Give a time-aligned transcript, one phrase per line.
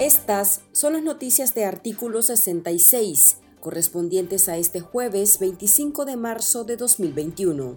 [0.00, 6.76] Estas son las noticias de artículo 66, correspondientes a este jueves 25 de marzo de
[6.76, 7.76] 2021.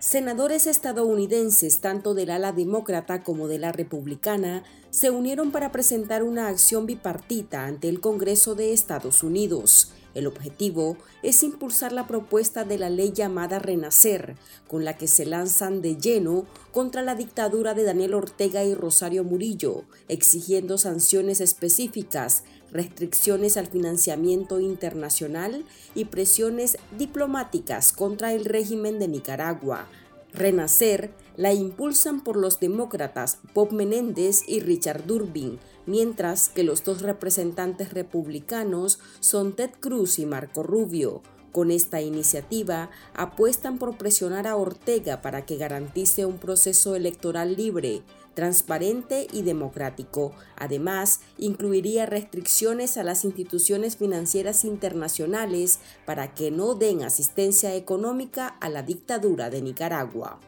[0.00, 6.48] Senadores estadounidenses, tanto del ala demócrata como de la republicana, se unieron para presentar una
[6.48, 9.92] acción bipartita ante el Congreso de Estados Unidos.
[10.14, 15.26] El objetivo es impulsar la propuesta de la ley llamada Renacer, con la que se
[15.26, 22.42] lanzan de lleno contra la dictadura de Daniel Ortega y Rosario Murillo, exigiendo sanciones específicas,
[22.72, 29.88] restricciones al financiamiento internacional y presiones diplomáticas contra el régimen de Nicaragua.
[30.32, 37.02] Renacer la impulsan por los demócratas Bob Menéndez y Richard Durbin, mientras que los dos
[37.02, 41.22] representantes republicanos son Ted Cruz y Marco Rubio.
[41.52, 48.02] Con esta iniciativa apuestan por presionar a Ortega para que garantice un proceso electoral libre,
[48.34, 50.32] transparente y democrático.
[50.56, 58.68] Además, incluiría restricciones a las instituciones financieras internacionales para que no den asistencia económica a
[58.68, 60.38] la dictadura de Nicaragua.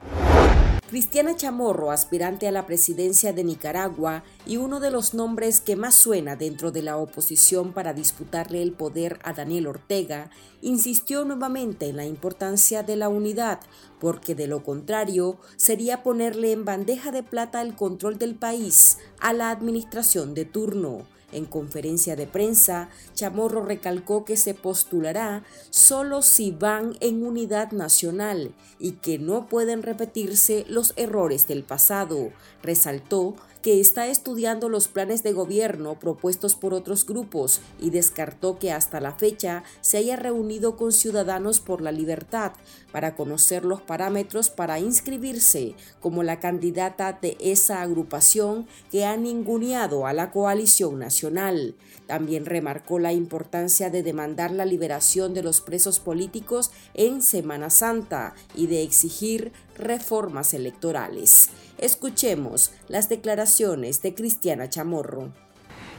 [0.93, 5.95] Cristiana Chamorro, aspirante a la presidencia de Nicaragua y uno de los nombres que más
[5.95, 10.29] suena dentro de la oposición para disputarle el poder a Daniel Ortega,
[10.61, 13.61] insistió nuevamente en la importancia de la unidad,
[14.01, 19.33] porque de lo contrario sería ponerle en bandeja de plata el control del país a
[19.33, 21.06] la administración de turno.
[21.33, 28.52] En conferencia de prensa, Chamorro recalcó que se postulará solo si van en unidad nacional
[28.78, 32.30] y que no pueden repetirse los errores del pasado.
[32.62, 38.73] Resaltó que está estudiando los planes de gobierno propuestos por otros grupos y descartó que
[38.73, 42.53] hasta la fecha se haya reunido con Ciudadanos por la Libertad
[42.91, 50.07] para conocer los parámetros para inscribirse como la candidata de esa agrupación que ha ninguneado
[50.07, 51.77] a la coalición nacional.
[52.07, 58.34] También remarcó la importancia de demandar la liberación de los presos políticos en Semana Santa
[58.56, 61.49] y de exigir reformas electorales.
[61.78, 65.29] Escuchemos las declaraciones de Cristiana Chamorro.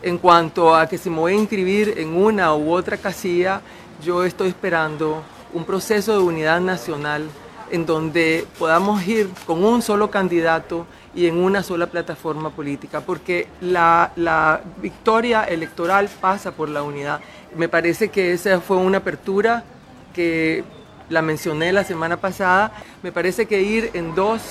[0.02, 3.62] En cuanto a que se me voy a inscribir en una u otra casilla,
[4.04, 5.22] yo estoy esperando
[5.54, 7.30] un proceso de unidad nacional
[7.70, 13.48] en donde podamos ir con un solo candidato y en una sola plataforma política, porque
[13.62, 17.20] la, la, victoria electoral pasa por la unidad.
[17.56, 19.64] Me parece que esa fue una apertura
[20.12, 20.64] que
[21.10, 22.72] la mencioné la semana pasada,
[23.04, 24.42] me parece que ir en dos,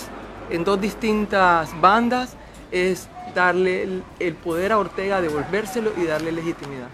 [0.50, 2.36] en dos distintas bandas
[2.72, 6.88] es darle el, poder a Ortega, devolvérselo y darle legitimidad.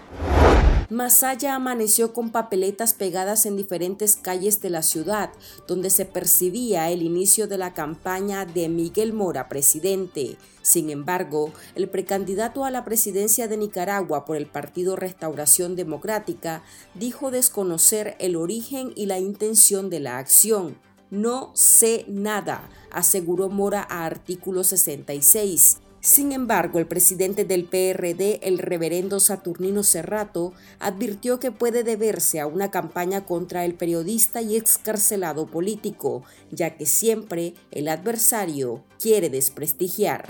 [0.89, 5.29] Masaya amaneció con papeletas pegadas en diferentes calles de la ciudad,
[5.67, 10.37] donde se percibía el inicio de la campaña de Miguel Mora presidente.
[10.63, 16.63] Sin embargo, el precandidato a la presidencia de Nicaragua por el Partido Restauración Democrática
[16.95, 20.88] dijo desconocer el origen y la intención de la acción.
[21.11, 25.77] No sé nada, aseguró Mora a artículo 66.
[26.01, 32.47] Sin embargo, el presidente del PRD, el reverendo Saturnino Cerrato, advirtió que puede deberse a
[32.47, 40.29] una campaña contra el periodista y excarcelado político, ya que siempre el adversario quiere desprestigiar.